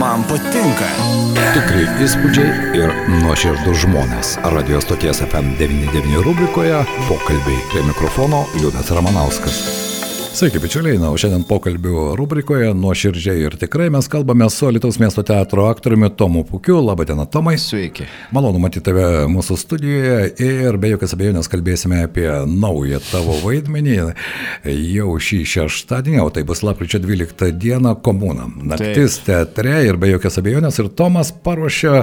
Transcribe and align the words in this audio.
Man 0.00 0.22
patinka. 0.24 0.86
Tikrai 1.52 1.82
įspūdžiai 2.00 2.70
ir 2.78 2.92
nuoširdus 3.20 3.82
žmonės. 3.82 4.32
Radio 4.54 4.80
stoties 4.80 5.20
FM99 5.26 6.22
rubrikoje 6.24 6.80
pokalbiai 7.10 7.60
prie 7.68 7.84
mikrofono 7.84 8.46
Liudas 8.56 8.88
Ramanauskas. 8.96 9.60
Sveiki, 10.30 10.58
bičiuliai, 10.62 10.94
na, 10.94 11.08
o 11.10 11.16
šiandien 11.18 11.42
pokalbių 11.42 12.12
rubrikoje 12.14 12.68
nuoširdžiai 12.78 13.40
ir 13.48 13.56
tikrai 13.58 13.88
mes 13.90 14.06
kalbame 14.08 14.46
su 14.54 14.68
Lietuvos 14.70 15.00
miesto 15.02 15.24
teatro 15.26 15.64
aktoriumi 15.66 16.06
Tomu 16.14 16.44
Pukiu. 16.46 16.76
Labadiena, 16.86 17.24
Tomai. 17.26 17.56
Sveiki. 17.58 18.06
Malonu 18.30 18.60
matyti 18.62 18.84
tave 18.86 19.26
mūsų 19.26 19.56
studijoje 19.58 20.28
ir 20.46 20.78
be 20.78 20.92
jokios 20.92 21.16
abejonės 21.16 21.50
kalbėsime 21.50 22.04
apie 22.06 22.28
naują 22.46 23.00
tavo 23.08 23.34
vaidmenį 23.42 23.96
jau 24.70 25.16
šį 25.18 25.40
šeštadienį, 25.50 26.22
o 26.22 26.30
tai 26.30 26.46
bus 26.46 26.62
lapkričio 26.62 27.02
12 27.02 27.50
dieną 27.58 27.96
komūna. 27.98 28.46
Naktis 28.70 29.18
Taip. 29.18 29.26
teatre 29.26 29.82
ir 29.88 29.98
be 29.98 30.12
jokios 30.12 30.38
abejonės 30.38 30.78
ir 30.78 30.92
Tomas 30.94 31.34
paruošė, 31.34 31.96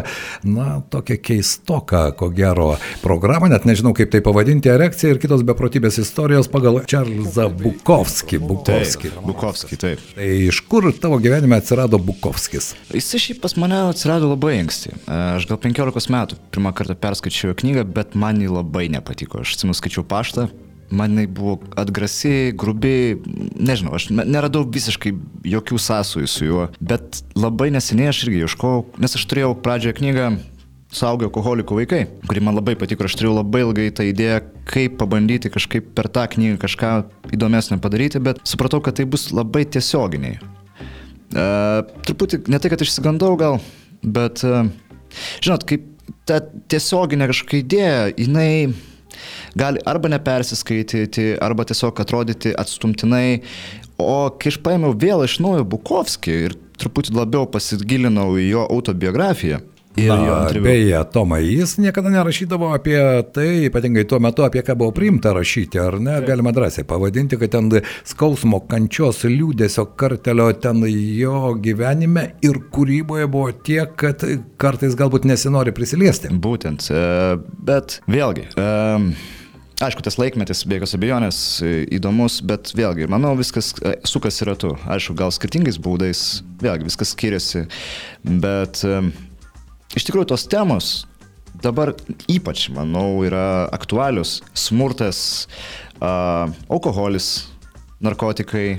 na, 0.52 0.68
tokią 0.92 1.22
keistoką, 1.32 2.04
ko 2.20 2.30
gero, 2.36 2.74
programą, 3.06 3.48
net 3.56 3.64
nežinau 3.72 3.96
kaip 3.96 4.12
tai 4.12 4.22
pavadinti, 4.28 4.76
erekcija 4.76 5.16
ir 5.16 5.24
kitos 5.24 5.48
beprotybės 5.48 6.04
istorijos 6.04 6.52
pagal 6.52 6.84
Čarlzą 6.84 7.48
Bukovskį. 7.64 8.17
Bukovski, 8.18 8.40
Bukovski. 8.40 9.10
Taip, 9.10 9.26
Bukovski, 9.26 9.78
taip. 9.78 10.02
Tai 10.16 10.28
iš 10.48 10.60
kur 10.70 10.90
tavo 11.02 11.20
gyvenime 11.22 11.58
atsirado 11.58 12.00
Bukovskis? 12.02 12.74
Jis 12.94 13.12
šiaip 13.22 13.42
pas 13.44 13.56
mane 13.60 13.80
atsirado 13.90 14.32
labai 14.32 14.58
anksti. 14.62 14.94
Aš 15.08 15.48
gal 15.50 15.60
15 15.62 16.14
metų 16.14 16.40
pirmą 16.54 16.74
kartą 16.78 16.98
perskaičiau 16.98 17.56
knygą, 17.58 17.86
bet 17.94 18.16
man 18.16 18.42
jį 18.42 18.54
labai 18.56 18.88
nepatiko. 18.94 19.44
Aš 19.46 19.58
atsimenu 19.58 19.78
skaičiau 19.78 20.06
paštą, 20.08 20.48
man 20.90 21.14
jinai 21.14 21.28
buvo 21.28 21.58
atgrasi, 21.78 22.52
grubi, 22.58 23.18
nežinau, 23.56 23.96
aš 23.98 24.10
neradau 24.12 24.64
visiškai 24.64 25.14
jokių 25.48 25.80
sąsųjų 25.84 26.30
su 26.32 26.48
juo, 26.48 26.68
bet 26.80 27.24
labai 27.36 27.70
neseniai 27.76 28.12
aš 28.14 28.26
irgi 28.28 28.46
ieškojau, 28.48 28.86
nes 29.04 29.18
aš 29.20 29.28
turėjau 29.30 29.58
pradžioje 29.64 30.00
knygą 30.02 30.30
Saugia 30.88 31.28
alkoholikų 31.28 31.82
vaikai, 31.82 32.06
kuri 32.30 32.40
man 32.40 32.56
labai 32.56 32.78
patiko, 32.80 33.04
aš 33.04 33.18
turėjau 33.20 33.42
labai 33.42 33.66
ilgai 33.66 33.90
tą 33.92 34.06
idėją, 34.08 34.38
kaip 34.68 34.98
pabandyti 35.00 35.52
kažkaip 35.54 35.92
per 35.98 36.10
tą 36.14 36.26
knygą 36.34 36.60
kažką 36.62 36.92
įdomesnio 37.36 37.80
padaryti, 37.84 38.22
bet 38.24 38.42
supratau, 38.48 38.82
kad 38.84 38.98
tai 39.00 39.08
bus 39.10 39.30
labai 39.36 39.66
tiesioginiai. 39.66 40.40
Uh, 41.28 41.84
truputį, 42.08 42.46
ne 42.52 42.60
tai, 42.60 42.72
kad 42.72 42.84
išsigandau 42.84 43.34
gal, 43.40 43.58
bet, 44.04 44.44
uh, 44.48 44.70
žinot, 45.44 45.66
kaip 45.68 45.84
ta 46.28 46.40
tiesioginė 46.72 47.28
kažkokia 47.32 47.64
idėja, 47.64 48.06
jinai 48.16 48.52
gali 49.58 49.82
arba 49.90 50.12
nepersiskaityti, 50.14 51.34
arba 51.44 51.66
tiesiog 51.68 52.00
atrodyti 52.04 52.54
atstumtinai, 52.58 53.42
o 54.00 54.30
kai 54.40 54.54
aš 54.54 54.62
paėmiau 54.64 54.96
vėl 54.96 55.26
iš 55.26 55.40
naujo 55.44 55.66
Bukovskį 55.68 56.38
ir 56.48 56.56
truputį 56.78 57.16
labiau 57.18 57.48
pasigilinau 57.50 58.30
į 58.38 58.52
jo 58.52 58.66
autobiografiją, 58.70 59.62
Ir 59.98 60.12
Na, 60.14 60.46
beje, 60.62 61.00
Tomai, 61.10 61.42
jis 61.50 61.78
niekada 61.82 62.12
nerašydavo 62.14 62.70
apie 62.76 63.00
tai, 63.34 63.48
ypatingai 63.66 64.04
tuo 64.06 64.20
metu, 64.22 64.44
apie 64.46 64.62
ką 64.62 64.76
buvo 64.78 64.94
priimta 64.94 65.32
rašyti, 65.34 65.80
ar 65.82 65.98
ne, 65.98 66.20
Taip. 66.20 66.28
galima 66.30 66.54
drąsiai 66.54 66.86
pavadinti, 66.86 67.40
kad 67.42 67.56
ten 67.56 67.72
skausmo, 68.06 68.60
kančios, 68.70 69.24
liūdėsio 69.26 69.88
kartelio 69.98 70.52
ten 70.62 70.84
jo 70.86 71.56
gyvenime 71.64 72.28
ir 72.46 72.62
kūryboje 72.74 73.26
buvo 73.34 73.56
tiek, 73.66 73.96
kad 73.98 74.22
kartais 74.62 74.94
galbūt 75.00 75.26
nesinori 75.26 75.74
prisiliesti. 75.74 76.30
Būtent, 76.30 76.92
e, 76.94 77.02
bet 77.66 77.98
vėlgi. 78.06 78.52
Um... 78.54 79.12
Aišku, 79.78 80.02
tas 80.02 80.16
laikmetis, 80.18 80.64
be 80.66 80.80
jokios 80.80 80.96
abejonės, 80.98 81.40
įdomus, 81.94 82.40
bet 82.50 82.72
vėlgi, 82.74 83.06
manau, 83.14 83.36
viskas 83.38 83.76
sukasi 84.10 84.48
ratu. 84.50 84.72
Aišku, 84.90 85.14
gal 85.20 85.30
skirtingais 85.30 85.78
būdais, 85.78 86.22
vėlgi, 86.64 86.88
viskas 86.88 87.12
skiriasi, 87.14 87.62
bet 88.26 88.82
um, 88.90 89.12
iš 89.98 90.08
tikrųjų 90.08 90.32
tos 90.32 90.46
temos 90.50 91.06
dabar 91.62 91.94
ypač, 92.30 92.68
manau, 92.74 93.24
yra 93.26 93.68
aktualius. 93.74 94.42
Smurtas, 94.58 95.48
uh, 96.00 96.50
alkoholis, 96.70 97.48
narkotikai, 98.04 98.78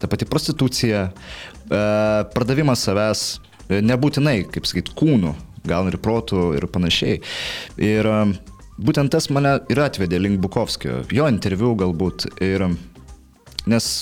ta 0.00 0.08
pati 0.08 0.28
prostitucija, 0.28 1.10
uh, 1.10 2.22
pardavimas 2.32 2.86
savęs, 2.86 3.26
nebūtinai, 3.68 4.44
kaip 4.52 4.68
sakyt, 4.68 4.92
kūnų, 4.96 5.34
gal 5.66 5.90
ir 5.90 5.98
protų 6.00 6.52
ir 6.56 6.68
panašiai. 6.72 7.20
Ir 7.82 8.08
uh, 8.08 8.34
būtent 8.80 9.12
tas 9.12 9.28
mane 9.34 9.58
ir 9.72 9.82
atvedė 9.84 10.20
link 10.22 10.40
Bukovskio, 10.40 11.02
jo 11.12 11.28
interviu 11.30 11.74
galbūt. 11.78 12.30
Ir, 12.44 12.68
nes 13.68 13.92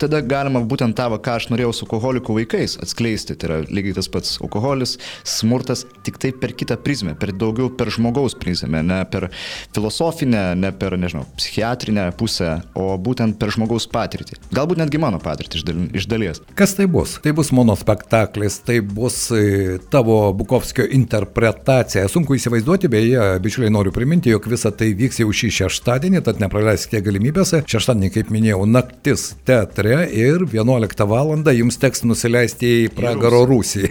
tada 0.00 0.20
galima 0.24 0.62
būtent 0.66 0.96
tą, 0.98 1.08
ką 1.22 1.36
aš 1.38 1.48
norėjau 1.52 1.72
su 1.74 1.86
alkoholikų 1.86 2.36
vaikais 2.40 2.76
atskleisti. 2.82 3.36
Tai 3.38 3.48
yra 3.48 3.58
lygiai 3.68 3.96
tas 3.98 4.08
pats 4.12 4.38
alkoholis, 4.42 4.96
smurtas, 5.28 5.84
tik 6.06 6.18
tai 6.22 6.32
per 6.36 6.54
kitą 6.56 6.78
prizmę, 6.80 7.14
per 7.20 7.32
daugiau 7.36 7.70
per 7.72 7.92
žmogaus 7.92 8.36
prizmę, 8.38 8.82
ne 8.86 9.00
per 9.10 9.28
filosofinę, 9.74 10.42
ne 10.58 10.72
per, 10.76 10.96
nežinau, 11.00 11.26
psichiatrinę 11.38 12.08
pusę, 12.18 12.56
o 12.78 12.94
būtent 13.00 13.38
per 13.40 13.52
žmogaus 13.54 13.86
patirtį. 13.90 14.40
Galbūt 14.56 14.82
netgi 14.82 15.00
mano 15.02 15.20
patirtį 15.22 15.62
iš 15.98 16.08
dalies. 16.10 16.42
Kas 16.58 16.74
tai 16.78 16.88
bus? 16.90 17.18
Tai 17.22 17.34
bus 17.36 17.52
monospektaklis, 17.54 18.60
tai 18.66 18.80
bus 18.84 19.22
e, 19.34 19.78
tavo 19.92 20.18
Bukovskio 20.36 20.86
interpretacija. 20.96 22.06
Sunku 22.10 22.36
įsivaizduoti, 22.38 22.90
beje, 22.90 23.22
bičiuliai 23.42 23.72
noriu 23.74 23.94
priminti, 23.94 24.32
jog 24.32 24.48
visa 24.50 24.72
tai 24.74 24.92
vyks 24.98 25.22
jau 25.22 25.30
šį 25.40 25.52
šeštadienį, 25.60 26.24
tad 26.26 26.42
nepraleiskite 26.42 27.02
galimybės. 27.06 27.54
Šeštadienį, 27.70 28.12
kaip 28.14 28.32
minėjau, 28.34 28.64
naktis 28.70 29.30
teatre 29.44 29.59
teatre 29.60 30.08
ir 30.12 30.44
11 30.48 31.06
val. 31.08 31.32
jums 31.54 31.78
teks 31.80 32.04
nusileisti 32.04 32.70
į 32.86 32.92
pragaro 32.96 33.44
rūsį. 33.48 33.90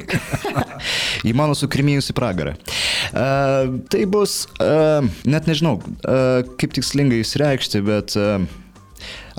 į 1.30 1.34
mano 1.38 1.56
sukrimėjusi 1.58 2.16
pragarą. 2.18 2.56
Uh, 3.10 3.80
tai 3.92 4.06
bus, 4.10 4.46
uh, 4.62 5.06
net 5.26 5.50
nežinau, 5.50 5.78
uh, 5.80 6.42
kaip 6.60 6.74
tikslingai 6.76 7.22
įsireikšti, 7.24 7.82
bet 7.86 8.16
uh, 8.20 8.40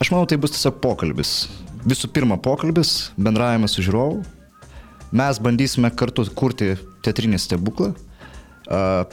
aš 0.01 0.13
manau, 0.13 0.27
tai 0.29 0.41
bus 0.41 0.55
tiesiog 0.55 0.81
pokalbis. 0.85 1.49
Visų 1.89 2.11
pirma, 2.13 2.37
pokalbis, 2.41 3.11
bendravimas 3.17 3.77
su 3.77 3.85
žiūrovu. 3.87 4.21
Mes 5.17 5.41
bandysime 5.43 5.91
kartu 5.91 6.27
kurti 6.37 6.75
teatrinį 7.05 7.41
stebuklą. 7.41 7.95
Uh, 8.71 9.07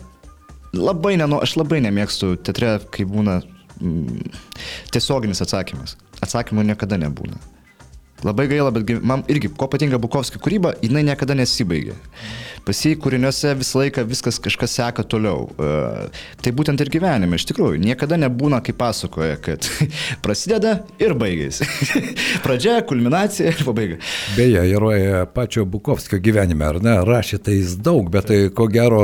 labai 0.75 1.16
nenu, 1.17 1.39
aš 1.41 1.56
labai 1.57 1.79
nemėgstu 1.85 2.35
teatre, 2.45 2.75
kai 2.94 3.07
būna 3.09 3.39
mm, 3.79 4.35
tiesioginis 4.94 5.41
atsakymas 5.45 5.95
atsakymų 6.25 6.66
niekada 6.72 6.97
nebūna. 7.01 7.39
Labai 8.25 8.47
gaila, 8.50 8.72
bet 8.73 8.89
man 9.05 9.22
irgi, 9.29 9.51
ko 9.53 9.67
patinka 9.69 10.00
Bukovskio 10.01 10.41
kūryba, 10.41 10.73
jinai 10.81 11.03
niekada 11.05 11.35
nesibaigia. 11.38 11.94
Pas 12.67 12.79
jį 12.83 12.97
kūriniuose 13.00 13.53
visą 13.55 13.79
laiką 13.79 14.03
viskas 14.09 14.41
kažkas 14.44 14.73
seka 14.75 15.05
toliau. 15.07 15.45
Uh, 15.55 16.09
tai 16.44 16.51
būtent 16.51 16.81
ir 16.83 16.89
gyvenime, 16.91 17.38
iš 17.39 17.45
tikrųjų, 17.47 17.77
niekada 17.79 18.17
nebūna, 18.19 18.59
kaip 18.66 18.75
pasakoja, 18.81 19.38
kad 19.39 19.63
prasideda 20.25 20.73
ir 21.00 21.13
baigėsi. 21.16 21.67
Pradžia, 22.45 22.81
kulminacija 22.89 23.53
ir 23.53 23.61
pabaiga. 23.63 24.00
Beje, 24.35 24.66
yra 24.73 25.22
pačio 25.31 25.63
Bukovskio 25.69 26.19
gyvenime, 26.23 26.66
ar 26.67 26.81
ne, 26.83 26.97
rašė 27.07 27.39
tai 27.45 27.56
jis 27.59 27.77
daug, 27.79 28.09
bet 28.11 28.27
tai 28.33 28.41
ko 28.51 28.67
gero, 28.72 29.03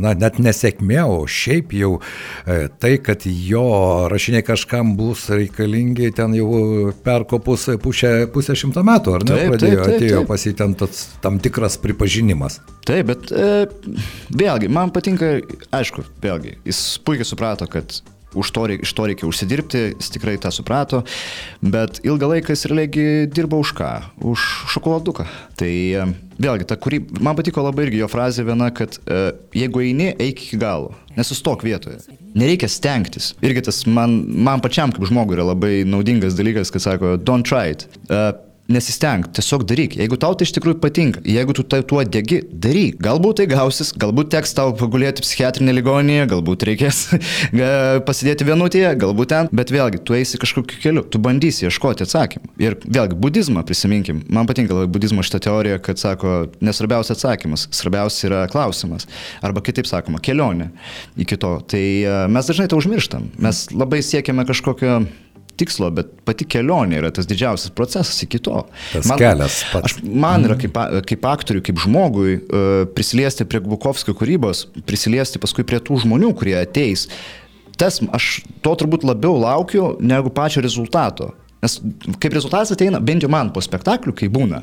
na, 0.00 0.16
net 0.18 0.40
nesėkmė, 0.42 0.98
o 1.04 1.20
šiaip 1.30 1.76
jau 1.76 1.92
e, 2.00 2.58
tai, 2.82 2.96
kad 3.04 3.28
jo 3.28 3.66
rašiniai 4.10 4.42
kažkam 4.46 4.96
bus 4.98 5.28
reikalingi, 5.30 6.10
ten 6.16 6.34
jau 6.40 6.90
perkopus 7.06 7.68
pusę, 7.84 8.16
pusę 8.46 8.56
šimto 8.62 8.82
metų, 8.86 9.16
ar 9.18 9.24
ne? 9.26 9.34
Taip, 9.34 9.52
Pradėjo, 9.54 9.78
taip, 9.80 9.86
taip, 9.86 10.02
atėjo 10.02 10.24
pas 10.28 10.46
jį 10.46 10.52
ten 10.58 10.74
tas, 10.78 11.02
tam 11.24 11.38
tikras 11.42 11.78
pripažinimas. 11.82 12.60
Taip, 12.86 13.08
bet 13.10 13.32
e, 13.34 13.66
vėlgi, 14.30 14.70
man 14.72 14.92
patinka, 14.94 15.36
aišku, 15.74 16.06
vėlgi, 16.22 16.56
jis 16.68 16.82
puikiai 17.06 17.26
suprato, 17.26 17.66
kad 17.70 17.98
už 18.34 18.50
to, 18.50 18.66
iš 18.82 18.92
to 18.92 19.06
reikia 19.08 19.28
užsidirbti, 19.28 19.82
jis 19.94 20.12
tikrai 20.14 20.36
tą 20.40 20.50
suprato, 20.54 21.02
bet 21.62 22.00
ilgą 22.04 22.30
laiką 22.34 22.54
jis 22.54 22.66
realiai 22.70 23.26
dirbo 23.30 23.60
už 23.62 23.72
ką? 23.78 23.90
Už 24.32 24.44
šokoladuką. 24.74 25.26
Tai 25.56 25.70
e, 25.70 26.06
vėlgi, 26.42 26.66
ta 26.68 26.78
kuri, 26.80 27.00
man 27.22 27.38
patiko 27.38 27.64
labai 27.64 27.86
irgi 27.86 28.02
jo 28.02 28.10
frazė 28.12 28.46
viena, 28.48 28.70
kad 28.74 28.98
e, 29.04 29.20
jeigu 29.56 29.84
eini, 29.84 30.10
eik 30.18 30.42
iki 30.48 30.60
galo, 30.60 30.92
nesustok 31.16 31.64
vietoje. 31.66 32.02
Nereikia 32.36 32.68
stengtis. 32.72 33.32
Irgi 33.44 33.64
tas 33.68 33.84
man, 33.88 34.18
man 34.26 34.64
pačiam 34.64 34.92
kaip 34.94 35.08
žmogui 35.08 35.38
yra 35.38 35.46
labai 35.52 35.78
naudingas 35.88 36.36
dalykas, 36.36 36.72
kad 36.74 36.84
sako, 36.84 37.16
don't 37.16 37.48
try 37.48 37.72
it. 37.72 37.86
E, 38.10 38.26
nesistenk, 38.72 39.28
tiesiog 39.36 39.64
daryk. 39.68 39.94
Jeigu 40.00 40.18
tau 40.20 40.34
tai 40.34 40.46
iš 40.48 40.52
tikrųjų 40.56 40.78
patinka, 40.82 41.22
jeigu 41.26 41.54
tu 41.56 41.62
tai 41.66 41.82
tuo 41.86 42.02
degi, 42.02 42.40
daryk. 42.50 42.98
Galbūt 43.02 43.40
tai 43.40 43.46
gausis, 43.50 43.92
galbūt 43.98 44.32
teks 44.34 44.54
tau 44.56 44.72
pagulėti 44.76 45.22
psichiatrinė 45.24 45.74
ligoninėje, 45.76 46.26
galbūt 46.32 46.66
reikės 46.70 47.02
pasidėti 48.08 48.46
vienutėje, 48.48 48.92
galbūt 49.02 49.32
ten, 49.32 49.50
bet 49.54 49.70
vėlgi, 49.74 50.02
tu 50.06 50.16
eisi 50.18 50.40
kažkokiu 50.42 50.80
keliu, 50.82 51.04
tu 51.06 51.20
bandysi 51.22 51.68
ieškoti 51.68 52.06
atsakymų. 52.06 52.52
Ir 52.62 52.78
vėlgi, 52.84 53.18
budizmą 53.22 53.62
prisiminkim, 53.66 54.24
man 54.32 54.50
patinka 54.50 54.74
labai 54.74 54.90
budizmo 54.96 55.24
šitą 55.26 55.42
teoriją, 55.46 55.78
kad 55.86 56.02
sako, 56.02 56.36
nesvarbiausia 56.64 57.14
atsakymas, 57.16 57.68
svarbiausia 57.74 58.26
yra 58.30 58.42
klausimas. 58.50 59.06
Arba 59.46 59.62
kitaip 59.64 59.86
sakoma, 59.88 60.18
kelionė 60.22 60.72
iki 61.20 61.38
to. 61.40 61.56
Tai 61.70 61.82
e, 61.82 62.16
mes 62.32 62.50
dažnai 62.50 62.68
tą 62.70 62.80
užmirštam. 62.80 63.30
Mes 63.42 63.62
labai 63.74 64.02
siekiame 64.04 64.46
kažkokio 64.48 64.98
tikslo, 65.58 65.90
bet 65.94 66.12
pati 66.28 66.46
kelionė 66.48 67.00
yra 67.00 67.12
tas 67.14 67.28
didžiausias 67.28 67.72
procesas 67.76 68.18
iki 68.24 68.40
to. 68.42 68.60
Tas 68.92 69.08
man, 69.10 69.20
kelias 69.20 69.62
pats. 69.72 69.96
Aš, 69.96 70.04
man 70.06 70.46
yra 70.48 70.58
kaip, 70.60 70.78
kaip 71.08 71.26
aktoriui, 71.32 71.64
kaip 71.66 71.80
žmogui 71.82 72.36
prisiliesti 72.96 73.48
prie 73.48 73.62
Bukovskio 73.64 74.16
kūrybos, 74.18 74.66
prisiliesti 74.88 75.42
paskui 75.42 75.66
prie 75.68 75.80
tų 75.82 76.02
žmonių, 76.04 76.32
kurie 76.38 76.56
ateis. 76.60 77.08
Tas, 77.76 78.00
aš 78.16 78.40
to 78.64 78.72
turbūt 78.80 79.04
labiau 79.04 79.36
laukiu 79.40 79.94
negu 80.00 80.32
pačio 80.32 80.62
rezultato. 80.64 81.34
Nes 81.64 81.78
kaip 82.20 82.34
rezultatas 82.36 82.72
ateina, 82.74 83.00
bent 83.02 83.24
jau 83.24 83.30
man 83.32 83.50
po 83.52 83.62
spektaklių, 83.64 84.14
kai 84.16 84.28
būna. 84.32 84.62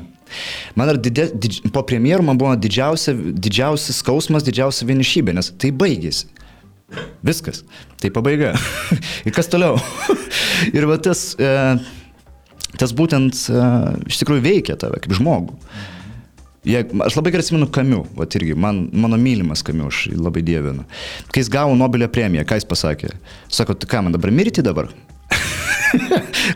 Man 0.78 0.90
ar 0.90 0.98
didė, 0.98 1.28
didž, 1.36 1.60
po 1.74 1.82
premjerų 1.86 2.24
man 2.26 2.38
buvo 2.40 2.54
didžiausia, 2.58 3.14
didžiausias 3.14 4.00
skausmas, 4.02 4.46
didžiausia 4.46 4.86
vienišybė, 4.88 5.34
nes 5.36 5.50
tai 5.60 5.70
baigėsi. 5.74 6.30
Viskas. 7.24 7.62
Tai 8.02 8.10
pabaiga. 8.14 8.52
ir 9.26 9.34
kas 9.34 9.50
toliau? 9.52 9.78
ir 10.76 10.86
va 10.90 10.98
tas, 11.02 11.32
e, 11.38 11.50
tas 12.80 12.94
būtent 12.96 13.46
e, 13.48 13.66
iš 14.10 14.22
tikrųjų 14.22 14.44
veikia 14.44 14.78
tave 14.80 15.02
kaip 15.02 15.16
žmogų. 15.18 15.58
Jie, 16.64 16.80
aš 17.04 17.18
labai 17.18 17.34
gerai 17.34 17.44
atsimenu 17.44 17.66
Kamiu, 17.68 18.06
va 18.16 18.24
irgi, 18.24 18.54
man, 18.56 18.86
mano 18.96 19.18
mylimas 19.20 19.60
Kamiu, 19.66 19.90
aš 19.92 20.06
labai 20.16 20.40
dievinu. 20.46 20.86
Kai 21.28 21.42
jis 21.42 21.50
gavo 21.52 21.74
Nobelio 21.76 22.08
premiją, 22.08 22.46
ką 22.48 22.56
jis 22.56 22.68
pasakė? 22.70 23.10
Sako, 23.52 23.76
tai 23.76 23.90
ką 23.90 24.00
man 24.06 24.16
dabar 24.16 24.32
mirti 24.32 24.64
dabar? 24.64 24.88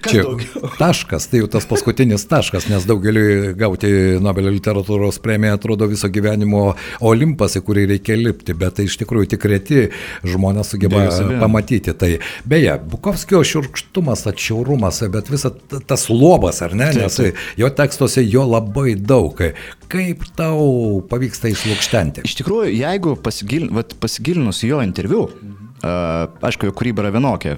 Čia 0.09 0.23
daugiau? 0.23 0.71
taškas, 0.79 1.29
tai 1.31 1.43
jau 1.43 1.49
tas 1.51 1.67
paskutinis 1.69 2.27
taškas, 2.29 2.69
nes 2.71 2.87
daugeliu 2.89 3.53
gauti 3.59 3.91
Nobelio 4.23 4.53
literatūros 4.55 5.21
premiją 5.25 5.57
atrodo 5.59 5.89
viso 5.91 6.11
gyvenimo 6.13 6.73
olimpas, 7.05 7.57
į 7.59 7.65
kurį 7.67 7.87
reikia 7.93 8.19
lipti, 8.19 8.57
bet 8.59 8.79
tai 8.79 8.89
iš 8.89 8.99
tikrųjų 9.03 9.33
tik 9.35 9.47
reti 9.51 9.85
žmonės 10.27 10.75
sugeba 10.75 11.07
pamatyti. 11.41 11.95
Tai 11.99 12.11
beje, 12.49 12.79
Bukovskio 12.91 13.43
širkštumas, 13.47 14.27
atšiaurumas, 14.31 15.03
bet 15.15 15.31
visas 15.33 15.57
tas 15.89 16.09
lobas, 16.13 16.63
ar 16.65 16.77
ne, 16.79 16.91
nes 16.99 17.21
jo 17.59 17.73
tekstuose 17.81 18.25
jo 18.27 18.45
labai 18.49 18.97
daug. 18.99 19.41
Kaip 19.89 20.27
tau 20.37 21.01
pavyksta 21.09 21.51
išlūkštenti? 21.53 22.27
Iš 22.29 22.37
tikrųjų, 22.43 22.75
jeigu 22.77 23.15
pasigil, 23.25 23.71
vat, 23.75 23.97
pasigilinus 24.03 24.65
jo 24.69 24.83
interviu, 24.85 25.27
mhm 25.33 25.58
Aišku, 25.79 26.67
jo 26.67 26.75
kūryba 26.75 27.05
yra 27.05 27.13
vienokia, 27.15 27.55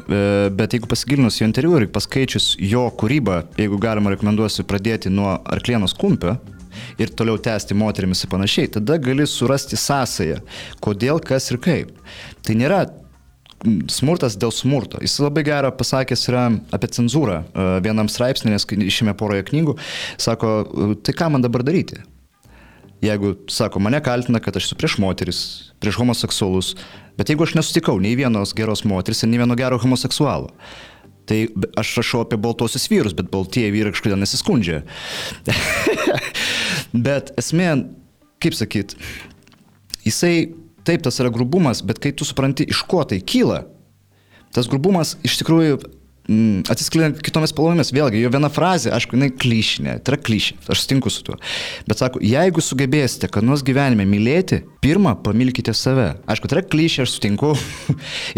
bet 0.53 0.75
jeigu 0.77 0.89
pasigilinus 0.91 1.39
jo 1.41 1.47
interviu 1.49 1.79
ir 1.81 1.87
paskaičius 1.93 2.53
jo 2.61 2.83
kūrybą, 3.01 3.39
jeigu 3.57 3.79
galima 3.81 4.13
rekomenduosiu 4.13 4.67
pradėti 4.69 5.13
nuo 5.13 5.39
Arklienos 5.49 5.97
kumpio 5.97 6.37
ir 7.01 7.15
toliau 7.17 7.41
tęsti 7.41 7.75
moterimis 7.75 8.21
ir 8.25 8.31
panašiai, 8.33 8.71
tada 8.77 8.99
gali 9.01 9.25
surasti 9.27 9.79
sąsąją, 9.81 10.41
kodėl, 10.85 11.23
kas 11.25 11.49
ir 11.51 11.61
kaip. 11.65 11.97
Tai 12.45 12.59
nėra 12.61 12.83
smurtas 13.93 14.37
dėl 14.41 14.53
smurto. 14.53 15.01
Jis 15.05 15.19
labai 15.21 15.45
gerą 15.49 15.73
pasakęs 15.77 16.29
yra 16.29 16.47
apie 16.77 16.93
cenzūrą 16.93 17.43
vienam 17.85 18.09
straipsnė, 18.09 18.53
nes 18.55 18.69
išėmė 18.69 19.17
poroje 19.17 19.49
knygų, 19.49 19.77
sako, 20.21 20.55
tai 21.05 21.17
ką 21.17 21.33
man 21.33 21.45
dabar 21.45 21.65
daryti? 21.67 22.01
Jeigu, 23.01 23.33
sako, 23.49 23.81
mane 23.81 24.01
kaltina, 24.05 24.41
kad 24.45 24.57
aš 24.61 24.69
esu 24.69 24.77
prieš 24.77 24.99
moteris, 25.01 25.43
prieš 25.81 25.99
homoseksualus, 26.01 26.75
Bet 27.21 27.29
jeigu 27.29 27.45
aš 27.45 27.53
nesutikau 27.53 27.99
nei 28.01 28.15
vienos 28.17 28.55
geros 28.57 28.81
moteris 28.89 29.19
ir 29.21 29.29
nei 29.29 29.43
vieno 29.43 29.53
gero 29.59 29.77
homoseksualo, 29.83 30.55
tai 31.29 31.43
aš 31.77 31.91
rašau 32.01 32.23
apie 32.25 32.39
baltuosius 32.41 32.89
vyrus, 32.89 33.13
bet 33.13 33.29
baltieji 33.29 33.75
vyrai 33.75 33.93
kažkodėl 33.93 34.23
nesiskundžia. 34.23 34.79
bet 37.07 37.35
esmė, 37.43 37.75
kaip 38.41 38.57
sakyt, 38.57 38.97
jisai, 40.07 40.55
taip, 40.89 41.05
tas 41.05 41.21
yra 41.21 41.29
grubumas, 41.35 41.85
bet 41.85 42.01
kai 42.01 42.15
tu 42.17 42.25
supranti, 42.25 42.65
iš 42.73 42.81
ko 42.89 43.05
tai 43.05 43.21
kyla, 43.21 43.67
tas 44.57 44.73
grubumas 44.73 45.19
iš 45.21 45.43
tikrųjų 45.43 45.77
mm, 46.31 46.63
atsiskleidžiant 46.71 47.21
kitomis 47.25 47.53
spalvomis, 47.53 47.91
vėlgi, 47.95 48.21
jo 48.23 48.31
viena 48.33 48.51
frazė, 48.53 48.93
aišku, 48.95 49.19
jinai 49.19 49.31
klišinė, 49.35 49.97
tai 50.05 50.15
yra 50.15 50.21
klišė, 50.29 50.57
aš 50.71 50.85
sutinku 50.85 51.13
su 51.13 51.25
tuo. 51.27 51.37
Bet 51.91 52.01
sako, 52.01 52.23
jeigu 52.25 52.63
sugebėsite, 52.65 53.31
kad 53.33 53.47
nors 53.47 53.65
gyvenime 53.67 54.07
mylėti, 54.09 54.63
pirmą 54.85 55.17
pamilkite 55.25 55.75
save. 55.77 56.13
Aišku, 56.31 56.51
tai 56.51 56.61
yra 56.61 56.65
klišė, 56.71 57.05
aš 57.05 57.17
sutinku. 57.17 57.53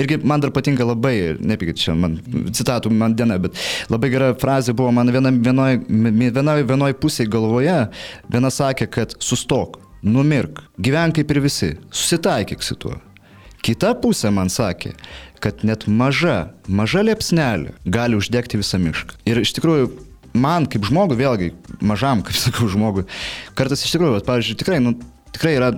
Irgi 0.00 0.18
man 0.24 0.42
dar 0.42 0.54
patinka 0.54 0.86
labai, 0.88 1.14
nepykit 1.38 1.84
čia, 1.84 1.96
man 1.98 2.18
citatų 2.56 2.92
man 2.96 3.16
diena, 3.18 3.38
bet 3.42 3.58
labai 3.92 4.10
gera 4.12 4.32
frazė 4.38 4.74
buvo 4.76 4.90
man 4.96 5.12
viena, 5.14 5.32
vienoj, 5.32 5.80
vienoj, 6.32 6.66
vienoj 6.72 6.98
pusėje 7.02 7.30
galvoje, 7.32 7.78
viena 8.32 8.52
sakė, 8.52 8.90
kad 8.98 9.16
sustok, 9.22 9.80
numirk, 10.02 10.64
gyvenk 10.82 11.20
kaip 11.20 11.30
ir 11.32 11.42
visi, 11.44 11.72
susitaikyk 11.94 12.64
su 12.64 12.78
tuo. 12.80 12.98
Kita 13.62 13.92
pusė 14.02 14.32
man 14.34 14.50
sakė, 14.50 14.96
kad 15.42 15.62
net 15.66 15.86
maža, 15.86 16.52
maža 16.66 17.04
liepsnelė 17.06 17.76
gali 17.86 18.18
uždegti 18.18 18.58
visą 18.58 18.80
mišką. 18.82 19.20
Ir 19.30 19.42
iš 19.42 19.54
tikrųjų, 19.58 19.90
man 20.34 20.66
kaip 20.70 20.86
žmogui, 20.88 21.18
vėlgi, 21.20 21.52
mažam, 21.82 22.24
kaip 22.26 22.38
sakau, 22.38 22.66
žmogui, 22.70 23.06
kartais 23.58 23.84
iš 23.86 23.94
tikrųjų, 23.94 24.22
pavyzdžiui, 24.26 24.58
tikrai, 24.62 24.80
nu, 24.82 24.96
tikrai 25.32 25.54
yra, 25.56 25.70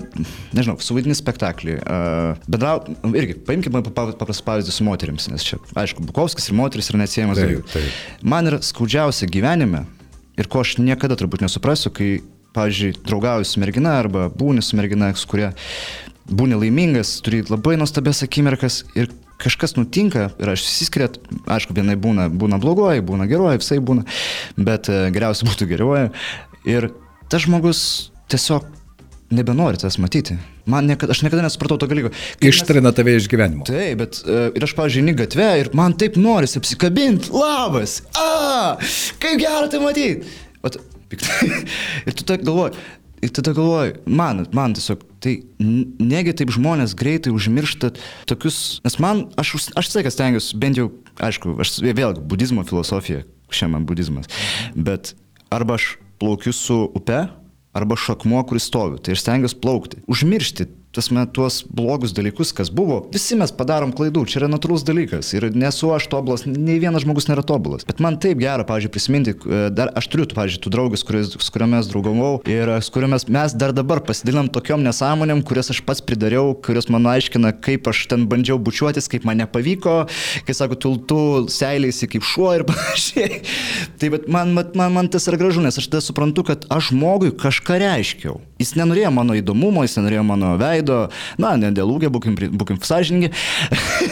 nežinau, 0.56 0.76
suvaidini 0.82 1.16
spektaklį. 1.18 1.76
Uh, 1.80 2.46
Bendrau, 2.50 2.82
irgi, 3.12 3.36
paimkime 3.46 3.84
paprastą 3.86 4.46
pavyzdį 4.48 4.74
su 4.74 4.86
moteriams, 4.86 5.28
nes 5.32 5.46
čia, 5.46 5.60
aišku, 5.84 6.04
Bukovskis 6.08 6.50
ir 6.50 6.58
moteris 6.58 6.90
yra 6.92 7.02
neatsiejamas 7.04 7.40
dalykas. 7.40 7.92
Man 8.24 8.50
yra 8.50 8.60
skaudžiausia 8.64 9.28
gyvenime 9.30 9.84
ir 10.40 10.48
ko 10.50 10.64
aš 10.64 10.78
niekada 10.82 11.18
turbūt 11.20 11.44
nesuprasiu, 11.44 11.92
kai, 11.94 12.16
pavyzdžiui, 12.54 12.96
draugauju 13.06 13.46
su 13.48 13.62
mergina 13.62 13.96
arba 13.98 14.28
būni 14.30 14.62
su 14.62 14.78
mergina, 14.78 15.10
su 15.18 15.26
kuria 15.30 15.52
būni 16.30 16.56
laimingas, 16.58 17.18
turi 17.24 17.42
labai 17.48 17.76
nuostabias 17.80 18.22
akimirkas 18.24 18.82
ir 18.96 19.10
kažkas 19.42 19.76
nutinka 19.76 20.28
ir 20.40 20.52
aš 20.52 20.64
įsiskiriat, 20.68 21.18
aišku, 21.50 21.74
vienai 21.76 21.96
būna, 22.00 22.28
būna 22.32 22.60
blogoji, 22.62 23.04
būna 23.04 23.26
geroji, 23.30 23.60
visai 23.60 23.80
būna, 23.84 24.06
bet 24.56 24.88
e, 24.88 25.08
geriausia 25.14 25.48
būtų 25.48 25.68
geroji. 25.74 26.08
Ir 26.70 26.88
tas 27.32 27.44
žmogus 27.44 27.82
tiesiog 28.32 28.66
nebenori 29.34 29.80
tas 29.80 29.98
matyti. 30.00 30.36
Man 30.70 30.86
niekada, 30.88 31.12
aš 31.12 31.24
niekada 31.24 31.44
nesupratau 31.44 31.76
to 31.80 31.88
dalyko. 31.90 32.12
Ištrina 32.44 32.88
mes... 32.88 32.96
tave 32.96 33.16
iš 33.18 33.28
gyvenimo. 33.28 33.66
Taip, 33.68 33.98
bet 34.00 34.20
uh, 34.22 34.46
ir 34.54 34.64
aš, 34.64 34.72
pavyzdžiui, 34.78 35.10
į 35.10 35.16
gatvę 35.18 35.48
ir 35.60 35.70
man 35.76 35.96
taip 36.00 36.16
norisi 36.20 36.60
apsikabinti. 36.60 37.32
Labas! 37.34 37.98
A, 38.16 38.76
kaip 39.20 39.42
gera 39.42 39.66
tai 39.72 39.82
matyti! 39.82 40.30
ir 42.08 42.14
tu 42.16 42.24
taip 42.26 42.44
galvoji, 42.46 42.78
Ir 43.22 43.32
tada 43.32 43.54
galvoju, 43.56 43.94
man, 44.10 44.44
man 44.56 44.74
tiesiog, 44.76 45.04
tai 45.22 45.36
negi 45.58 46.34
taip 46.36 46.52
žmonės 46.54 46.96
greitai 46.98 47.32
užmiršta 47.34 47.92
tokius, 48.28 48.80
nes 48.84 48.98
man, 49.00 49.26
aš, 49.40 49.54
aš 49.72 49.88
visą 49.88 50.00
laiką 50.00 50.12
stengiuosi, 50.12 50.58
bent 50.60 50.80
jau, 50.80 50.90
aišku, 51.24 51.54
aš 51.62 51.76
vėlgi, 51.84 52.24
budizmo 52.28 52.66
filosofija, 52.68 53.22
šiandien 53.54 53.86
budizmas, 53.88 54.28
bet 54.74 55.14
arba 55.54 55.78
aš 55.78 55.94
plaukiu 56.20 56.52
su 56.56 56.76
upe, 56.98 57.22
arba 57.74 57.98
šakmuo, 57.98 58.42
kuris 58.48 58.68
stovi, 58.68 59.00
tai 59.02 59.16
aš 59.16 59.24
stengiuosi 59.24 59.60
plaukti, 59.62 60.02
užmiršti 60.10 60.68
tasme, 60.94 61.24
tuos 61.34 61.62
blogus 61.66 62.14
dalykus, 62.16 62.52
kas 62.56 62.70
buvo. 62.74 63.02
Visi 63.14 63.36
mes 63.38 63.52
padarom 63.54 63.92
klaidų, 63.96 64.24
čia 64.30 64.40
yra 64.42 64.50
natūralus 64.52 64.86
dalykas. 64.86 65.32
Ir 65.36 65.48
nesu 65.54 65.90
aš 65.94 66.08
tobulas, 66.12 66.46
nei 66.46 66.78
vienas 66.82 67.04
žmogus 67.04 67.28
nėra 67.30 67.44
tobulas. 67.46 67.86
Bet 67.88 68.00
man 68.04 68.18
taip 68.22 68.40
gera, 68.42 68.66
pavyzdžiui, 68.68 68.92
prisiminti, 68.94 69.34
e, 69.34 69.64
dar 69.74 69.92
aš 69.98 70.08
turiu, 70.12 70.28
pavyzdžiui, 70.30 70.62
tų 70.64 70.74
draugų, 70.74 71.00
su 71.00 71.52
kuriomis 71.54 71.90
draugavau 71.90 72.38
ir 72.50 72.70
su 72.84 72.94
kuriomis 72.94 73.26
mes 73.32 73.54
dar 73.58 73.74
dabar 73.76 74.02
pasidalinam 74.04 74.48
tokiom 74.52 74.84
nesąmonėm, 74.86 75.42
kurias 75.46 75.72
aš 75.74 75.82
pats 75.86 76.02
pridariau, 76.04 76.54
kurios 76.64 76.88
man 76.92 77.08
aiškina, 77.14 77.54
kaip 77.64 77.88
aš 77.90 78.04
ten 78.10 78.26
bandžiau 78.30 78.58
bučiuotis, 78.62 79.08
kaip 79.10 79.26
man 79.28 79.40
nepavyko, 79.42 79.96
kai 80.46 80.56
sako, 80.56 80.78
tu, 80.80 80.94
tu 81.10 81.20
seilėsi 81.52 82.08
kaip 82.12 82.26
šuo 82.28 82.52
ir 82.56 82.66
panašiai. 82.70 83.42
tai 84.00 84.12
bet 84.14 84.28
man, 84.32 84.54
man, 84.54 84.92
man 84.94 85.10
tas 85.12 85.28
yra 85.30 85.40
gražu, 85.40 85.64
nes 85.64 85.78
aš 85.80 85.90
tada 85.90 86.04
suprantu, 86.04 86.46
kad 86.50 86.66
aš 86.72 86.92
žmogui 86.92 87.34
kažką 87.40 87.80
reiškiau. 87.82 88.40
Jis 88.64 88.74
nenorėjo 88.80 89.12
mano 89.14 89.36
įdomumo, 89.36 89.84
jis 89.84 89.98
nenorėjo 90.00 90.24
mano 90.26 90.54
veido 90.60 90.98
na, 91.40 91.54
ne 91.60 91.70
dėl 91.74 91.92
ūgio, 91.92 92.10
būkim, 92.14 92.36
būkim 92.56 92.80
sąžiningi, 92.80 93.30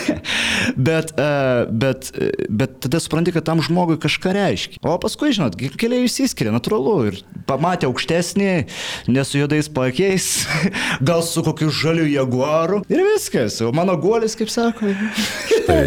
bet, 0.89 1.15
uh, 1.17 1.65
bet, 1.73 2.13
bet 2.53 2.77
tada 2.85 3.01
supranti, 3.03 3.33
kad 3.35 3.49
tam 3.49 3.65
žmogui 3.65 3.97
kažką 4.03 4.35
reiškia. 4.37 4.83
O 4.85 4.99
paskui, 5.03 5.33
žinot, 5.33 5.57
keliai 5.57 6.05
išsiskiria, 6.07 6.53
natūralu, 6.55 6.97
ir 7.09 7.23
pamatė 7.47 7.89
aukštesnį, 7.89 8.51
ne 9.13 9.25
su 9.27 9.41
juodais 9.41 9.69
pakiais, 9.73 10.29
gal 11.09 11.23
su 11.27 11.45
kokiu 11.47 11.71
žaliu 11.73 12.07
jaguaru 12.11 12.83
ir 12.93 13.03
viskas, 13.13 13.61
o 13.65 13.73
mano 13.75 13.97
guolis, 14.01 14.37
kaip 14.39 14.51
sako. 14.53 14.93
Štai, 15.53 15.83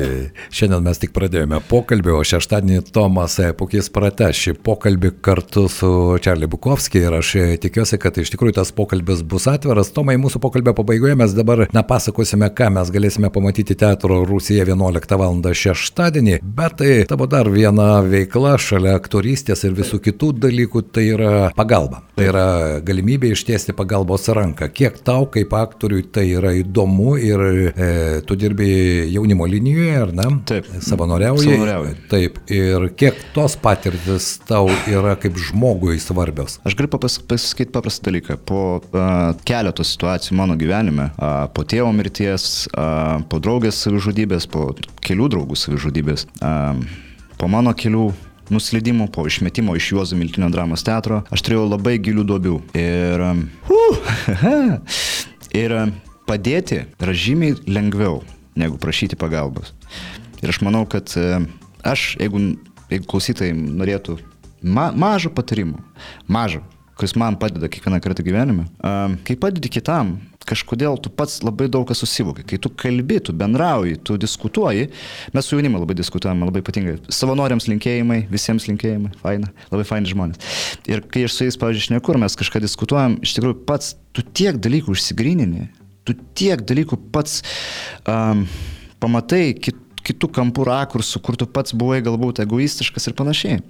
šiandien 0.53 0.85
mes 0.85 1.01
tik 1.01 1.13
pradėjome 1.15 1.61
pokalbį, 1.69 2.13
o 2.15 2.23
šeštadienį 2.25 2.85
Tomas 2.95 3.37
Pukis 3.57 3.89
prateš 3.93 4.45
šį 4.45 4.53
pokalbį 4.65 5.11
kartu 5.25 5.65
su 5.71 5.89
Čarli 6.23 6.47
Bukovskiu 6.51 7.05
ir 7.07 7.17
aš 7.19 7.31
tikiuosi, 7.63 7.99
kad 8.01 8.17
iš 8.21 8.31
tikrųjų 8.33 8.57
tas 8.59 8.71
pokalbis 8.75 9.23
bus 9.27 9.47
atviras. 9.51 9.91
Tomai, 9.95 10.17
mūsų 10.21 10.41
pokalbio 10.43 10.75
pabaigoje 10.77 11.17
mes 11.19 11.35
dabar 11.35 11.65
nepasakosime, 11.75 12.49
ką 12.55 12.71
mes 12.77 12.91
galėsime 12.93 13.31
pamatyti 13.33 13.77
teatro 13.79 14.21
Rusija 14.27 14.65
11 14.65 15.17
val. 15.19 15.41
šeštadienį, 15.55 16.39
bet 16.57 16.77
tai 16.79 16.91
tavo 17.09 17.27
dar 17.29 17.49
viena 17.51 17.99
veikla 18.05 18.55
šalia 18.61 18.95
aktorystės 18.97 19.63
ir 19.67 19.75
visų 19.77 19.99
kitų 20.03 20.31
dalykų, 20.45 20.83
tai 20.95 21.07
yra 21.13 21.44
yra 21.45 21.53
pagalba. 21.55 22.01
Tai 22.15 22.27
yra 22.29 22.45
galimybė 22.85 23.31
ištiesti 23.35 23.75
pagalbos 23.75 24.27
ranką. 24.33 24.69
Kiek 24.73 24.97
tau 25.05 25.27
kaip 25.31 25.53
aktoriui 25.55 26.05
tai 26.13 26.25
yra 26.37 26.53
įdomu 26.57 27.15
ir 27.19 27.43
e, 27.45 27.89
tu 28.27 28.37
dirbi 28.39 28.69
jaunimo 29.11 29.47
linijoje, 29.49 29.95
ar 30.01 30.13
ne? 30.15 30.27
Taip. 30.49 30.69
Savanoriauji. 30.85 31.49
Savanoriauju. 31.49 31.95
Taip. 32.11 32.39
Ir 32.53 32.87
kiek 32.97 33.19
tos 33.35 33.57
patirtis 33.61 34.35
tau 34.47 34.69
yra 34.91 35.15
kaip 35.19 35.37
žmogui 35.49 35.99
svarbios? 36.01 36.59
Aš 36.65 36.77
galiu 36.79 36.91
papas, 36.95 37.17
pasakyti 37.19 37.73
paprastą 37.75 38.09
dalyką. 38.09 38.39
Po 38.47 38.61
uh, 38.79 39.33
keletos 39.47 39.93
situacijų 39.95 40.37
mano 40.39 40.57
gyvenime, 40.59 41.09
uh, 41.15 41.45
po 41.55 41.65
tėvo 41.67 41.91
mirties, 41.95 42.65
uh, 42.71 43.19
po 43.29 43.41
draugės 43.43 43.81
savižudybės, 43.85 44.47
po 44.51 44.69
kelių 45.05 45.31
draugų 45.35 45.59
savižudybės, 45.59 46.27
uh, 46.39 46.79
po 47.39 47.51
mano 47.51 47.75
kelių 47.75 48.09
nuslydimų, 48.53 49.09
po 49.13 49.25
išmetimo 49.27 49.75
iš 49.77 49.91
Juozo 49.93 50.17
Miltinio 50.19 50.49
dramos 50.53 50.85
teatro, 50.85 51.23
aš 51.33 51.45
turėjau 51.45 51.65
labai 51.69 51.97
gilių 52.03 52.25
duobių. 52.29 52.55
Ir, 52.77 53.23
uh, 53.25 54.79
ir 55.63 55.75
uh, 55.75 55.89
padėti 56.29 56.83
yra 57.01 57.15
žymiai 57.15 57.57
lengviau 57.69 58.21
negu 58.59 58.79
prašyti 58.81 59.17
pagalbos. 59.19 59.73
Ir 60.43 60.53
aš 60.53 60.61
manau, 60.65 60.85
kad 60.89 61.11
uh, 61.19 61.41
aš, 61.85 62.13
jeigu, 62.21 62.43
jeigu 62.91 63.09
klausytojai 63.09 63.55
norėtų 63.55 64.19
ma, 64.65 64.89
mažo 64.95 65.31
patarimo, 65.33 65.81
mažo, 66.27 66.63
kuris 66.95 67.15
man 67.19 67.37
padeda 67.39 67.69
kiekvieną 67.71 67.99
kartą 68.03 68.23
gyvenime, 68.23 68.69
kai 69.27 69.35
padedi 69.39 69.69
kitam, 69.71 70.15
kažkodėl 70.47 70.99
tu 71.01 71.11
pats 71.13 71.39
labai 71.45 71.67
daug 71.71 71.85
kas 71.89 72.01
susivoki. 72.03 72.45
Kai 72.47 72.59
tu 72.61 72.71
kalbi, 72.71 73.19
tu 73.23 73.33
bendrauji, 73.35 73.97
tu 74.05 74.17
diskutuoji, 74.21 74.89
mes 75.35 75.47
su 75.47 75.57
jaunimu 75.57 75.81
labai 75.81 75.97
diskutuojame, 75.97 76.47
labai 76.49 76.63
ypatingai. 76.63 76.97
Savanoriams 77.13 77.69
linkėjimai, 77.71 78.21
visiems 78.31 78.67
linkėjimai, 78.69 79.13
faina, 79.21 79.51
labai 79.71 79.87
faini 79.87 80.11
žmonės. 80.11 80.59
Ir 80.91 81.05
kai 81.11 81.25
aš 81.27 81.37
su 81.37 81.47
jais, 81.47 81.59
pavyzdžiui, 81.61 81.87
šneku, 81.89 82.17
mes 82.21 82.37
kažką 82.39 82.61
diskutuojam, 82.63 83.17
iš 83.25 83.37
tikrųjų 83.37 83.61
pats 83.69 83.95
tu 84.15 84.25
tiek 84.35 84.59
dalykų 84.61 84.93
užsigrynini, 84.95 85.69
tu 86.05 86.15
tiek 86.37 86.61
dalykų 86.61 86.99
pats 87.15 87.41
um, 88.07 88.45
pamatai 89.03 89.55
kit, 89.57 89.81
kitų 90.05 90.29
kampų 90.37 90.67
rakursų, 90.69 91.21
kur 91.25 91.39
tu 91.39 91.49
pats 91.49 91.73
buvai 91.75 92.03
galbūt 92.05 92.43
egoistiškas 92.45 93.09
ir 93.09 93.17
panašiai. 93.17 93.63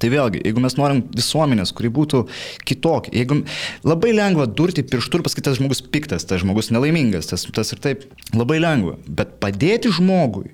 Tai 0.00 0.10
vėlgi, 0.12 0.42
jeigu 0.44 0.60
mes 0.60 0.76
norim 0.76 1.02
visuomenės, 1.16 1.72
kuri 1.76 1.90
būtų 1.92 2.22
kitokia, 2.68 3.14
jeigu 3.16 3.40
labai 3.86 4.12
lengva 4.16 4.44
durti 4.48 4.84
pirštų 4.84 5.20
ir 5.20 5.24
pasakyti, 5.26 5.46
tas 5.48 5.58
žmogus 5.60 5.80
piktas, 5.80 6.26
tas 6.28 6.42
žmogus 6.42 6.72
nelaimingas, 6.74 7.30
tas, 7.30 7.46
tas 7.56 7.72
ir 7.72 7.80
taip, 7.84 8.04
labai 8.36 8.58
lengva, 8.60 8.96
bet 9.08 9.38
padėti 9.42 9.92
žmogui. 9.96 10.50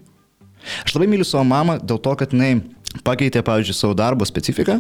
Aš 0.87 0.95
labai 0.95 1.11
myliu 1.11 1.27
savo 1.27 1.43
mamą 1.49 1.81
dėl 1.83 1.99
to, 2.03 2.15
kad 2.21 2.35
jinai 2.35 2.61
pakeitė, 3.07 3.43
pavyzdžiui, 3.47 3.77
savo 3.77 3.97
darbo 3.99 4.27
specifiką 4.29 4.79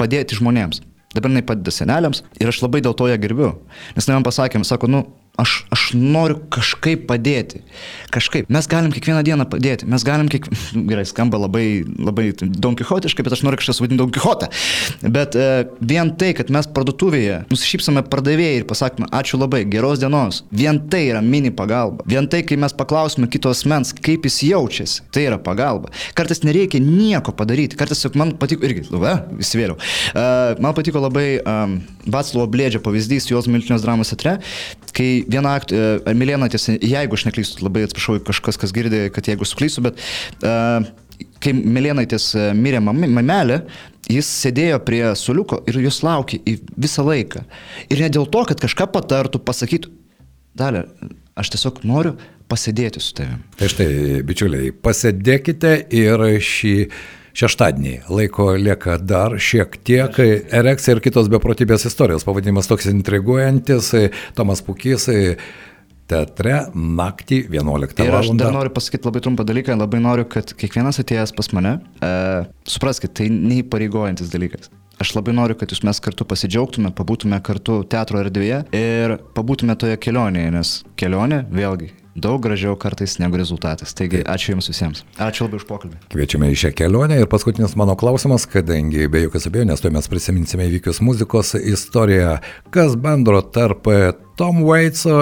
padėti 0.00 0.38
žmonėms. 0.40 0.82
Dabar 1.14 1.32
jinai 1.32 1.42
padeda 1.46 1.72
seneliams 1.74 2.22
ir 2.38 2.50
aš 2.50 2.60
labai 2.62 2.82
dėl 2.86 2.94
to 2.98 3.08
ją 3.10 3.16
gerbiu. 3.20 3.54
Nes 3.96 4.06
jinai 4.06 4.20
man 4.20 4.26
pasakė, 4.26 4.62
sako, 4.66 4.90
nu, 4.90 5.04
aš, 5.38 5.64
aš 5.72 5.84
noriu 5.96 6.38
kažkaip 6.52 7.06
padėti. 7.08 7.62
Kažkaip. 8.14 8.48
Mes 8.52 8.66
galim 8.70 8.92
kiekvieną 8.94 9.22
dieną 9.26 9.46
padėti. 9.50 9.88
Mes 9.90 10.04
galim 10.06 10.28
kiek... 10.32 10.46
Gerai, 10.90 11.04
skamba 11.08 11.40
labai, 11.40 11.82
labai 11.98 12.30
Don 12.40 12.76
Quixotiškai, 12.78 13.24
bet 13.26 13.36
aš 13.36 13.44
noriu 13.46 13.60
kažką 13.60 13.76
suvadinti 13.76 14.00
Don 14.02 14.12
Quixotą. 14.14 14.50
Bet 15.02 15.36
e, 15.38 15.48
vien 15.80 16.12
tai, 16.20 16.32
kad 16.38 16.52
mes 16.52 16.68
parduotuvėje 16.74 17.44
nusišypsame 17.50 18.04
pardavėjai 18.10 18.60
ir 18.60 18.66
pasakome 18.70 19.10
ačiū 19.16 19.40
labai, 19.40 19.62
geros 19.70 20.02
dienos, 20.02 20.42
vien 20.54 20.80
tai 20.92 21.04
yra 21.10 21.22
mini 21.24 21.52
pagalba. 21.54 22.04
Vien 22.10 22.28
tai, 22.30 22.42
kai 22.46 22.58
mes 22.60 22.74
paklausime 22.76 23.30
kitos 23.30 23.64
mens, 23.70 23.94
kaip 23.96 24.26
jis 24.28 24.40
jaučiasi, 24.50 25.06
tai 25.14 25.26
yra 25.28 25.40
pagalba. 25.42 25.92
Kartais 26.18 26.44
nereikia 26.46 26.82
nieko 26.82 27.34
padaryti. 27.36 27.78
Kartais 27.80 28.02
man 28.18 28.34
patiko, 28.40 28.66
irgi, 28.68 28.86
va, 28.92 29.16
įsivėliau. 29.40 29.78
E, 29.78 30.26
man 30.62 30.76
patiko 30.76 31.02
labai 31.02 31.28
um, 31.40 31.78
Vaclovo 32.10 32.48
Blėdžio 32.50 32.82
pavyzdys 32.84 33.28
Jos 33.30 33.48
Miltinės 33.50 33.84
dramos 33.84 34.10
teatre, 34.12 34.38
kai 34.96 35.10
viena 35.28 35.56
aktorė, 35.58 36.14
Milena 36.16 36.48
tiesa, 36.52 36.76
jeigu 36.78 37.18
aš 37.18 37.26
neklystu, 37.28 37.64
labai 37.66 37.84
atsiprašau 37.86 38.18
kažkas, 38.26 38.58
kas 38.60 38.74
girdė, 38.76 39.06
kad 39.14 39.28
jeigu 39.30 39.48
suklysiu, 39.48 39.84
bet 39.88 40.00
uh, 40.44 40.84
kai 41.42 41.54
Milenaitis 41.56 42.32
mirė 42.56 42.80
mamelė, 42.82 43.60
jis 44.10 44.28
sėdėjo 44.42 44.80
prie 44.86 45.02
suliuko 45.18 45.60
ir 45.70 45.80
jūs 45.84 46.02
laukė 46.06 46.40
visą 46.80 47.04
laiką. 47.06 47.44
Ir 47.92 48.02
ne 48.04 48.10
dėl 48.12 48.28
to, 48.30 48.44
kad 48.48 48.60
kažką 48.62 48.88
patartų, 48.94 49.42
pasakytų, 49.46 49.92
dalė, 50.58 50.84
aš 51.38 51.54
tiesiog 51.54 51.82
noriu 51.88 52.16
pasėdėti 52.50 53.02
su 53.02 53.14
tavimi. 53.18 53.40
Tai 53.58 53.70
štai, 53.70 53.88
bičiuliai, 54.26 54.74
pasėdėkite 54.84 55.74
ir 55.94 56.26
šį 56.42 56.74
Šeštadienį 57.36 57.94
laiko 58.10 58.50
lieka 58.58 58.98
dar 58.98 59.36
šiek 59.38 59.78
tiek. 59.86 60.20
Erekcija 60.20 60.96
ir 60.96 61.02
kitos 61.04 61.30
beprotybės 61.32 61.86
istorijos. 61.88 62.26
Pavadinimas 62.26 62.70
toks 62.70 62.90
intriguojantis. 62.90 63.92
Tomas 64.38 64.64
Pukys 64.66 65.08
teatre 66.10 66.56
naktį 66.74 67.44
11 67.52 68.02
val. 68.02 68.18
Aš 68.20 68.32
dar 68.38 68.54
noriu 68.54 68.72
pasakyti 68.74 69.06
labai 69.06 69.22
trumpą 69.24 69.46
dalyką. 69.46 69.76
Labai 69.78 70.02
noriu, 70.02 70.26
kad 70.30 70.54
kiekvienas 70.58 70.98
atėjęs 71.02 71.34
pas 71.36 71.50
mane, 71.56 71.76
e, 72.02 72.12
supraskite, 72.68 73.14
tai 73.20 73.28
neįpareigojantis 73.30 74.32
dalykas. 74.32 74.72
Aš 75.00 75.14
labai 75.16 75.32
noriu, 75.36 75.56
kad 75.56 75.70
jūs 75.72 75.80
mes 75.86 76.02
kartu 76.04 76.26
pasidžiaugtume, 76.28 76.90
pabūtume 76.96 77.38
kartu 77.46 77.78
teatro 77.88 78.20
erdvėje 78.20 78.64
ir 78.76 79.16
pabūtume 79.36 79.76
toje 79.80 79.96
kelionėje, 80.02 80.50
nes 80.58 80.72
kelionė, 81.00 81.44
vėlgi, 81.48 81.88
daug 82.14 82.40
gražiau 82.42 82.76
kartais 82.80 83.18
negu 83.22 83.38
rezultatas. 83.40 83.94
Taigi 83.96 84.22
ačiū 84.26 84.54
Jums 84.54 84.70
visiems. 84.70 85.04
Ačiū 85.18 85.46
labai 85.46 85.60
už 85.60 85.66
pokalbį. 85.68 86.00
Kviečiame 86.12 86.50
į 86.50 86.58
šią 86.64 86.72
kelionę 86.78 87.20
ir 87.20 87.30
paskutinis 87.30 87.76
mano 87.78 87.96
klausimas, 87.98 88.48
kadangi 88.50 89.06
be 89.10 89.24
jokios 89.26 89.46
abejonės, 89.50 89.84
tuo 89.84 89.92
mes 89.94 90.10
prisiminsime 90.10 90.66
įvykius 90.70 91.02
muzikos 91.04 91.54
istoriją, 91.60 92.38
kas 92.74 92.96
bendro 93.00 93.42
tarp 93.42 93.86
Tom 94.40 94.62
Waitso, 94.64 95.18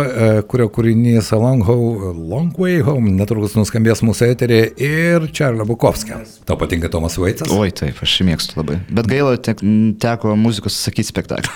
kurio 0.46 0.68
kūrinys 0.70 1.32
Long, 1.34 1.64
Ho, 1.66 1.74
Long 2.14 2.54
Way 2.54 2.76
Home 2.86 3.10
netrukus 3.16 3.56
nuskambės 3.58 3.98
mūsų 4.06 4.28
eterį 4.30 4.58
ir 4.78 5.26
Čarlio 5.34 5.64
Bukovskio. 5.66 6.20
Tau 6.46 6.54
patinka 6.60 6.86
Tomas 6.92 7.16
Waitsas? 7.18 7.50
Oi, 7.50 7.72
taip, 7.74 7.98
aš 8.06 8.14
jį 8.20 8.28
mėgstu 8.28 8.60
labai. 8.60 8.76
Bet 8.94 9.10
gaila, 9.10 9.34
te, 9.42 9.56
teko 9.98 10.36
muzikos 10.38 10.78
sakyti 10.78 11.10
spektaklį. 11.10 11.50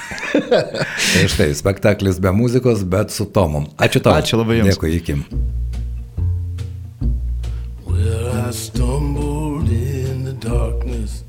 tai 0.51 1.23
štai, 1.37 1.49
spektaklis 1.55 2.19
be 2.25 2.35
muzikos, 2.35 2.83
bet 2.83 3.15
su 3.15 3.29
Tomu. 3.31 3.69
Ačiū 3.79 4.03
tau. 4.03 4.17
Ačiū 4.19 4.43
labai 4.43 4.59
jums. 4.59 4.75
Dėkui, 4.75 4.99
iki. 4.99 5.21
Well, 7.87 8.27
I 8.43 8.51
stumbled 8.51 9.71
in 9.71 10.25
the 10.27 10.35
darkness. 10.35 11.23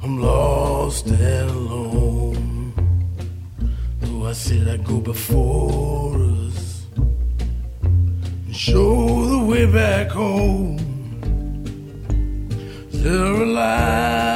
I'm 0.00 0.20
lost 0.22 1.10
and 1.10 1.50
alone. 1.50 2.35
I 4.26 4.32
said 4.32 4.66
I'd 4.66 4.84
go 4.84 4.98
before 4.98 6.16
us 6.16 6.84
and 6.96 8.56
show 8.56 9.24
the 9.24 9.38
way 9.46 9.66
back 9.70 10.08
home. 10.08 10.78
There 12.90 13.42
a 13.42 13.46
light 13.46 14.35